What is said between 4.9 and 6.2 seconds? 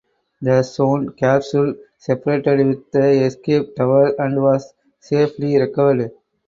safely recovered.